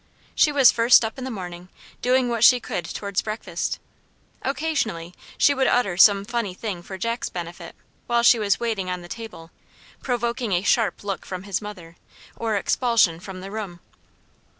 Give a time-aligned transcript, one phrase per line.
[0.33, 1.69] She was first up in the morning,
[2.01, 3.77] doing what she could towards breakfast.
[4.41, 7.75] Occasionally, she would utter some funny thing for Jack's benefit,
[8.07, 9.51] while she was waiting on the table,
[10.01, 11.97] provoking a sharp look from his mother,
[12.35, 13.79] or expulsion from the room.